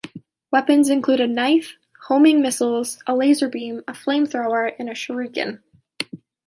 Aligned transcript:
Weapons 0.51 0.89
include 0.89 1.19
a 1.21 1.27
knife, 1.27 1.77
homing 2.07 2.41
missiles, 2.41 2.97
a 3.05 3.15
laser 3.15 3.47
beam, 3.47 3.83
a 3.87 3.93
flame 3.93 4.25
thrower 4.25 4.65
and 4.79 4.89
shuriken. 4.89 5.61